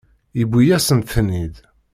[0.37, 1.55] Yewwi-yasent-ten-id.